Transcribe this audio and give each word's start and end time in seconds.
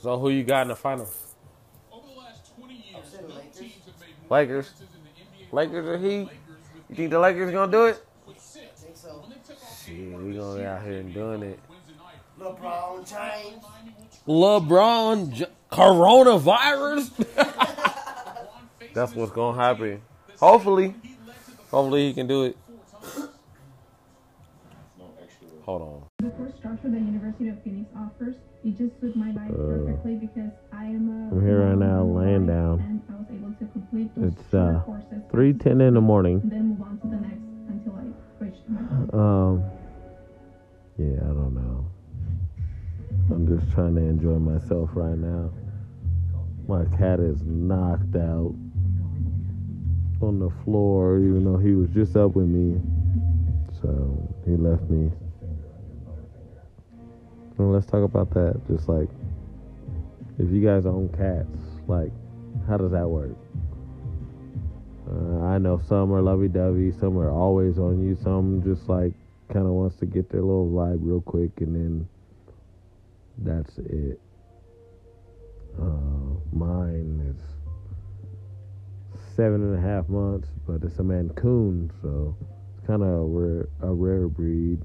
So 0.00 0.18
who 0.18 0.30
you 0.30 0.44
got 0.44 0.62
in 0.62 0.68
the 0.68 0.76
finals? 0.76 1.34
Over 1.92 2.06
the 2.08 2.18
last 2.18 2.56
20 2.58 2.74
years, 2.74 3.16
oh, 3.22 3.26
Lakers. 3.34 3.58
teams 3.58 3.72
have 3.84 4.00
made 4.00 4.30
Lakers. 4.30 4.70
appearances 4.70 4.96
in 5.50 5.56
Lakers 5.56 5.86
or 5.86 5.98
Heat? 5.98 6.28
You 6.88 6.96
think 6.96 7.10
the 7.10 7.18
Lakers 7.18 7.52
gonna 7.52 7.70
do 7.70 7.84
it? 7.86 8.04
with 8.26 8.40
six. 8.40 8.84
So. 8.94 9.08
When 9.20 9.30
they 9.30 9.36
took 9.46 9.62
off 9.62 9.84
Shit, 9.84 10.18
we 10.18 10.34
gonna 10.34 10.58
be 10.58 10.64
out 10.64 10.82
here 10.82 10.98
and 11.00 11.12
doing 11.14 11.42
it. 11.42 11.60
LeBron 12.38 13.08
James. 13.08 13.64
LeBron 14.26 15.32
J- 15.32 15.46
coronavirus. 15.70 17.10
face 18.78 18.90
That's 18.94 19.14
what's 19.14 19.32
gonna 19.32 19.60
happen. 19.62 20.00
Hopefully, 20.38 20.94
hopefully 21.70 22.06
he 22.08 22.14
can 22.14 22.26
do 22.26 22.44
it. 22.44 22.56
Hold 25.64 25.82
on. 25.82 26.09
The 26.40 26.46
course 26.46 26.58
structure 26.58 26.88
that 26.88 26.96
University 26.96 27.48
of 27.50 27.62
Phoenix 27.62 27.90
offers, 27.94 28.34
it 28.64 28.70
just 28.78 28.98
suits 28.98 29.14
my 29.14 29.30
life 29.32 29.52
perfectly 29.54 30.14
because 30.14 30.50
I 30.72 30.84
am 30.84 31.28
a. 31.30 31.36
Uh, 31.36 31.38
I'm 31.38 31.46
here 31.46 31.66
right 31.66 31.76
now, 31.76 32.02
laying 32.02 32.46
down. 32.46 32.80
And 32.80 33.02
I 33.10 33.20
was 33.20 33.26
able 33.28 33.52
to 33.60 33.66
complete 33.72 34.08
those 34.16 34.32
It's, 34.32 34.54
uh, 34.54 34.80
courses. 34.86 35.20
Three 35.30 35.52
ten 35.52 35.82
in 35.82 35.92
the 35.92 36.00
morning. 36.00 36.40
And 36.42 36.50
then 36.50 36.68
move 36.70 36.80
on 36.80 36.98
to 37.00 37.08
the 37.08 37.20
next 37.20 37.44
until 37.68 37.92
I 37.92 38.04
to 38.40 38.70
my 38.72 38.80
phone. 38.88 39.20
Um. 39.20 39.64
Yeah, 40.96 41.20
I 41.24 41.28
don't 41.28 41.54
know. 41.54 41.86
I'm 43.30 43.46
just 43.46 43.70
trying 43.72 43.96
to 43.96 44.00
enjoy 44.00 44.38
myself 44.38 44.88
right 44.94 45.18
now. 45.18 45.50
My 46.66 46.86
cat 46.96 47.20
is 47.20 47.42
knocked 47.42 48.16
out 48.16 48.54
on 50.22 50.38
the 50.38 50.50
floor, 50.64 51.18
even 51.18 51.44
though 51.44 51.58
he 51.58 51.72
was 51.72 51.90
just 51.90 52.16
up 52.16 52.34
with 52.34 52.46
me. 52.46 52.80
So 53.82 54.26
he 54.46 54.56
left 54.56 54.88
me. 54.88 55.10
Let's 57.68 57.86
talk 57.86 58.02
about 58.02 58.30
that. 58.34 58.60
Just 58.68 58.88
like, 58.88 59.08
if 60.38 60.50
you 60.50 60.64
guys 60.64 60.86
own 60.86 61.08
cats, 61.10 61.58
like, 61.86 62.12
how 62.66 62.76
does 62.76 62.92
that 62.92 63.08
work? 63.08 63.36
Uh, 65.10 65.44
I 65.44 65.58
know 65.58 65.80
some 65.88 66.12
are 66.12 66.22
lovey 66.22 66.48
dovey, 66.48 66.92
some 66.92 67.18
are 67.18 67.30
always 67.30 67.78
on 67.78 68.00
you, 68.00 68.16
some 68.22 68.62
just 68.62 68.88
like 68.88 69.12
kind 69.52 69.66
of 69.66 69.72
wants 69.72 69.96
to 69.96 70.06
get 70.06 70.30
their 70.30 70.42
little 70.42 70.70
vibe 70.70 70.98
real 71.00 71.20
quick, 71.20 71.50
and 71.60 71.74
then 71.74 72.08
that's 73.38 73.78
it. 73.78 74.20
Uh, 75.80 76.38
mine 76.52 77.34
is 77.34 77.42
seven 79.34 79.62
and 79.62 79.76
a 79.76 79.80
half 79.80 80.08
months, 80.08 80.48
but 80.66 80.82
it's 80.84 80.98
a 80.98 81.02
Maine 81.02 81.30
Coon, 81.30 81.90
so 82.02 82.36
it's 82.76 82.86
kind 82.86 83.02
of 83.02 83.08
a 83.08 83.24
rare, 83.24 83.68
a 83.82 83.92
rare 83.92 84.28
breed, 84.28 84.80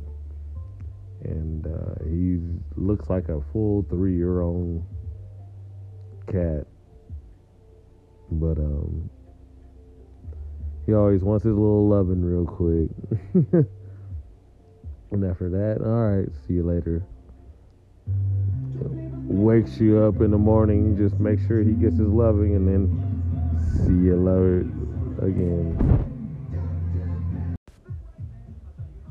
and 1.25 1.65
uh, 1.65 2.03
he 2.05 2.39
looks 2.75 3.09
like 3.09 3.29
a 3.29 3.41
full 3.51 3.85
three-year-old 3.89 4.83
cat, 6.31 6.65
but 8.31 8.57
um. 8.57 9.09
He 10.85 10.93
always 10.93 11.23
wants 11.23 11.43
his 11.43 11.55
little 11.55 11.87
loving 11.87 12.23
real 12.23 12.45
quick. 12.45 12.91
and 15.11 15.25
after 15.25 15.49
that, 15.49 15.83
all 15.83 16.19
right, 16.19 16.29
see 16.45 16.53
you 16.53 16.63
later. 16.63 17.03
Wakes 19.27 19.79
you 19.79 20.03
up 20.03 20.21
in 20.21 20.29
the 20.29 20.37
morning, 20.37 20.95
just 20.95 21.19
make 21.19 21.39
sure 21.47 21.63
he 21.63 21.71
gets 21.71 21.97
his 21.97 22.07
loving, 22.07 22.55
and 22.55 22.67
then 22.67 22.87
see 23.73 24.05
you 24.05 24.15
later 24.15 24.59
again. 25.25 26.05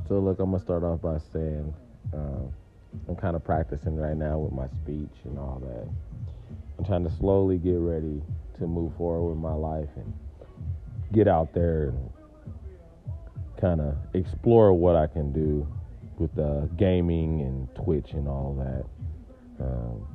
So, 0.06 0.20
look, 0.20 0.38
I'm 0.38 0.52
gonna 0.52 0.62
start 0.62 0.84
off 0.84 1.02
by 1.02 1.18
saying 1.32 1.74
uh, 2.14 3.08
I'm 3.08 3.16
kind 3.16 3.36
of 3.36 3.44
practicing 3.44 3.96
right 3.96 4.16
now 4.16 4.38
with 4.38 4.52
my 4.52 4.68
speech 4.82 5.16
and 5.24 5.38
all 5.38 5.60
that. 5.64 5.88
I'm 6.78 6.84
trying 6.84 7.04
to 7.04 7.10
slowly 7.18 7.58
get 7.58 7.78
ready 7.78 8.22
to 8.58 8.66
move 8.66 8.96
forward 8.96 9.30
with 9.30 9.38
my 9.38 9.52
life 9.52 9.88
and 9.96 10.12
get 11.12 11.28
out 11.28 11.52
there 11.52 11.88
and 11.88 12.10
kind 13.60 13.80
of 13.80 13.96
explore 14.14 14.72
what 14.72 14.96
I 14.96 15.06
can 15.06 15.32
do 15.32 15.66
with 16.18 16.36
uh, 16.38 16.66
gaming 16.76 17.40
and 17.42 17.68
Twitch 17.74 18.12
and 18.12 18.28
all 18.28 18.54
that. 18.58 19.64
Um, 19.64 20.06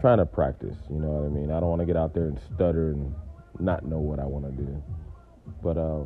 trying 0.00 0.18
to 0.18 0.26
practice, 0.26 0.76
you 0.90 0.98
know 1.00 1.08
what 1.08 1.24
I 1.24 1.28
mean? 1.28 1.50
I 1.50 1.60
don't 1.60 1.68
want 1.68 1.80
to 1.80 1.86
get 1.86 1.96
out 1.96 2.14
there 2.14 2.24
and 2.26 2.38
stutter 2.54 2.90
and 2.90 3.14
not 3.58 3.84
know 3.84 3.98
what 3.98 4.20
I 4.20 4.24
want 4.24 4.44
to 4.44 4.52
do. 4.52 4.82
But 5.62 5.76
uh, 5.76 6.04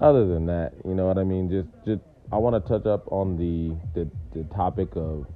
other 0.00 0.26
than 0.26 0.46
that, 0.46 0.74
you 0.84 0.94
know 0.94 1.06
what 1.06 1.18
I 1.18 1.24
mean? 1.24 1.50
Just, 1.50 1.68
just 1.84 2.02
I 2.32 2.36
want 2.36 2.54
to 2.64 2.66
touch 2.66 2.86
up 2.86 3.04
on 3.12 3.36
the, 3.36 3.76
the 3.94 4.08
the 4.32 4.44
topic 4.54 4.88
of 4.96 5.26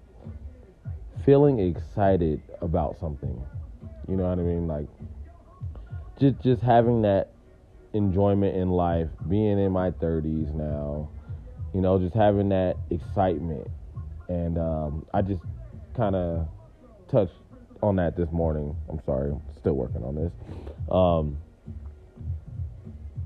feeling 1.26 1.58
excited 1.58 2.40
about 2.62 2.98
something. 2.98 3.44
You 4.08 4.16
know 4.16 4.22
what 4.22 4.38
I 4.38 4.42
mean? 4.42 4.66
Like 4.66 4.86
just 6.18 6.40
just 6.40 6.62
having 6.62 7.02
that 7.02 7.32
enjoyment 7.92 8.56
in 8.56 8.70
life, 8.70 9.08
being 9.28 9.58
in 9.58 9.72
my 9.72 9.90
30s 9.90 10.54
now, 10.54 11.10
you 11.74 11.82
know, 11.82 11.98
just 11.98 12.14
having 12.14 12.48
that 12.48 12.76
excitement. 12.90 13.68
And 14.28 14.58
um, 14.58 15.06
I 15.12 15.20
just 15.20 15.42
kind 15.94 16.16
of 16.16 16.48
touched 17.10 17.34
on 17.82 17.96
that 17.96 18.16
this 18.16 18.30
morning. 18.32 18.74
I'm 18.88 19.00
sorry, 19.04 19.32
I'm 19.32 19.42
still 19.60 19.74
working 19.74 20.02
on 20.02 20.14
this. 20.14 20.32
Um, 20.90 21.36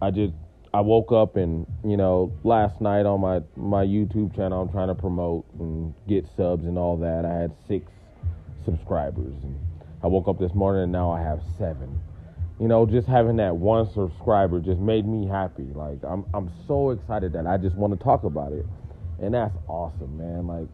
I 0.02 0.10
just 0.10 0.34
I 0.72 0.80
woke 0.80 1.12
up 1.12 1.36
and 1.36 1.66
you 1.84 1.96
know 1.96 2.32
last 2.44 2.80
night 2.80 3.06
on 3.06 3.20
my 3.20 3.40
my 3.56 3.84
YouTube 3.84 4.34
channel 4.36 4.62
I'm 4.62 4.68
trying 4.70 4.88
to 4.88 4.94
promote 4.94 5.44
and 5.58 5.94
get 6.08 6.26
subs 6.36 6.64
and 6.64 6.78
all 6.78 6.96
that. 6.98 7.24
I 7.24 7.34
had 7.34 7.52
six 7.66 7.90
subscribers 8.64 9.34
and 9.42 9.58
I 10.02 10.06
woke 10.06 10.28
up 10.28 10.38
this 10.38 10.54
morning 10.54 10.84
and 10.84 10.92
now 10.92 11.10
I 11.10 11.20
have 11.20 11.40
seven 11.58 12.00
you 12.60 12.68
know, 12.68 12.84
just 12.84 13.08
having 13.08 13.36
that 13.36 13.56
one 13.56 13.90
subscriber 13.90 14.60
just 14.60 14.78
made 14.78 15.06
me 15.06 15.26
happy. 15.26 15.68
Like 15.74 15.98
I'm 16.06 16.26
I'm 16.34 16.50
so 16.68 16.90
excited 16.90 17.32
that 17.32 17.46
I 17.46 17.56
just 17.56 17.74
want 17.74 17.98
to 17.98 18.04
talk 18.04 18.24
about 18.24 18.52
it. 18.52 18.66
And 19.18 19.32
that's 19.32 19.56
awesome, 19.66 20.18
man. 20.18 20.46
Like 20.46 20.68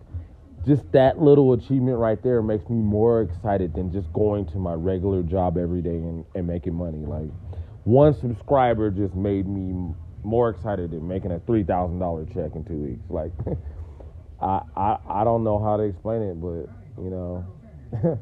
just 0.67 0.91
that 0.91 1.23
little 1.23 1.53
achievement 1.53 1.97
right 1.99 2.21
there 2.25 2.43
makes 2.43 2.69
me 2.69 2.79
more 2.79 3.23
excited 3.23 3.73
than 3.73 3.93
just 3.93 4.13
going 4.13 4.47
to 4.47 4.59
my 4.59 4.75
regular 4.75 5.23
job 5.23 5.57
every 5.57 5.81
day 5.81 5.91
and, 5.95 6.25
and 6.35 6.45
making 6.45 6.75
money. 6.75 7.07
Like 7.07 7.31
one 7.87 8.15
subscriber 8.15 8.91
just 8.91 9.15
made 9.15 9.47
me 9.47 9.95
more 10.25 10.51
excited 10.51 10.91
than 10.91 11.07
making 11.07 11.31
a 11.31 11.39
three 11.41 11.63
thousand 11.63 11.99
dollar 11.99 12.25
check 12.27 12.55
in 12.55 12.65
two 12.65 12.77
weeks. 12.77 13.05
Like 13.09 13.33
I, 14.41 14.61
I 14.77 14.99
I 15.09 15.25
don't 15.25 15.45
know 15.45 15.63
how 15.63 15.77
to 15.77 15.85
explain 15.85 16.23
it, 16.23 16.41
but 16.41 16.69
you 17.03 17.11
know 17.11 17.47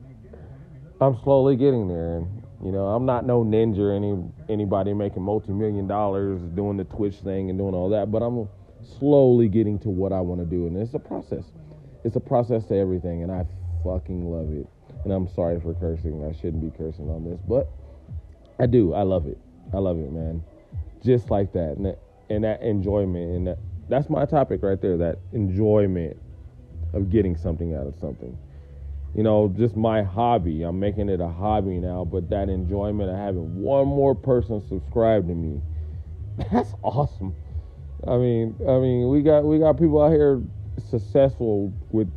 I'm 1.00 1.18
slowly 1.24 1.56
getting 1.56 1.88
there 1.88 2.18
and 2.18 2.44
you 2.64 2.72
know, 2.72 2.86
I'm 2.86 3.04
not 3.04 3.26
no 3.26 3.44
Ninja 3.44 3.78
or 3.78 3.92
any 3.92 4.16
anybody 4.48 4.94
making 4.94 5.22
multi 5.22 5.52
million 5.52 5.86
dollars 5.86 6.40
doing 6.54 6.78
the 6.78 6.84
Twitch 6.84 7.16
thing 7.16 7.50
and 7.50 7.58
doing 7.58 7.74
all 7.74 7.90
that, 7.90 8.10
but 8.10 8.22
I'm 8.22 8.48
slowly 8.98 9.48
getting 9.48 9.78
to 9.80 9.90
what 9.90 10.12
I 10.14 10.20
want 10.20 10.40
to 10.40 10.46
do, 10.46 10.66
and 10.66 10.76
it's 10.78 10.94
a 10.94 10.98
process. 10.98 11.44
It's 12.04 12.16
a 12.16 12.20
process 12.20 12.64
to 12.66 12.76
everything, 12.76 13.22
and 13.22 13.30
I 13.30 13.44
fucking 13.84 14.24
love 14.24 14.50
it. 14.52 14.66
And 15.04 15.12
I'm 15.12 15.28
sorry 15.34 15.60
for 15.60 15.74
cursing. 15.74 16.24
I 16.24 16.32
shouldn't 16.32 16.62
be 16.62 16.70
cursing 16.76 17.10
on 17.10 17.24
this, 17.24 17.38
but 17.46 17.68
I 18.58 18.64
do. 18.64 18.94
I 18.94 19.02
love 19.02 19.26
it. 19.26 19.36
I 19.72 19.78
love 19.78 19.98
it, 19.98 20.12
man. 20.12 20.42
Just 21.02 21.30
like 21.30 21.52
that, 21.52 21.74
and 21.76 21.86
that, 21.86 21.98
and 22.30 22.44
that 22.44 22.62
enjoyment, 22.62 23.36
and 23.36 23.46
that, 23.46 23.58
that's 23.88 24.08
my 24.08 24.24
topic 24.24 24.62
right 24.62 24.80
there. 24.80 24.96
That 24.96 25.18
enjoyment 25.32 26.16
of 26.92 27.10
getting 27.10 27.36
something 27.36 27.74
out 27.74 27.86
of 27.86 27.96
something 27.98 28.38
you 29.14 29.22
know, 29.22 29.52
just 29.56 29.76
my 29.76 30.02
hobby. 30.02 30.62
I'm 30.62 30.80
making 30.80 31.08
it 31.08 31.20
a 31.20 31.28
hobby 31.28 31.78
now, 31.78 32.04
but 32.04 32.28
that 32.30 32.48
enjoyment 32.48 33.10
of 33.10 33.16
having 33.16 33.62
one 33.62 33.86
more 33.86 34.14
person 34.14 34.60
subscribe 34.68 35.28
to 35.28 35.34
me, 35.34 35.62
that's 36.52 36.74
awesome. 36.82 37.34
I 38.06 38.16
mean, 38.16 38.56
I 38.68 38.78
mean, 38.78 39.08
we 39.08 39.22
got 39.22 39.44
we 39.44 39.58
got 39.58 39.78
people 39.78 40.02
out 40.02 40.10
here 40.10 40.42
successful 40.90 41.72
with 41.90 42.10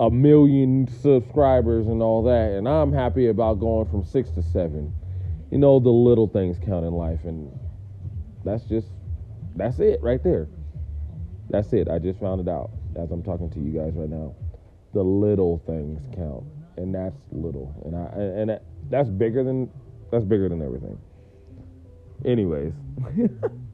a 0.00 0.10
million 0.10 0.88
subscribers 1.00 1.86
and 1.86 2.02
all 2.02 2.24
that, 2.24 2.50
and 2.50 2.68
I'm 2.68 2.92
happy 2.92 3.28
about 3.28 3.60
going 3.60 3.88
from 3.88 4.04
six 4.04 4.30
to 4.32 4.42
seven. 4.42 4.92
You 5.50 5.58
know, 5.58 5.80
the 5.80 5.90
little 5.90 6.28
things 6.28 6.58
count 6.64 6.84
in 6.84 6.92
life, 6.92 7.24
and 7.24 7.50
that's 8.44 8.64
just 8.64 8.88
that's 9.56 9.78
it 9.80 10.00
right 10.02 10.22
there. 10.22 10.48
That's 11.50 11.72
it. 11.72 11.88
I 11.88 11.98
just 11.98 12.20
found 12.20 12.40
it 12.40 12.48
out 12.48 12.70
as 12.96 13.10
I'm 13.10 13.22
talking 13.22 13.50
to 13.50 13.58
you 13.60 13.72
guys 13.72 13.92
right 13.94 14.08
now 14.08 14.34
the 14.92 15.02
little 15.02 15.62
things 15.66 16.00
count, 16.14 16.44
and 16.76 16.94
that's 16.94 17.16
little, 17.30 17.74
and 17.84 17.96
I 17.96 18.40
and 18.40 18.50
that, 18.50 18.64
that's 18.88 19.08
bigger 19.08 19.44
than 19.44 19.70
that's 20.10 20.24
bigger 20.24 20.48
than 20.48 20.62
everything. 20.62 20.98
Anyways, 22.24 22.72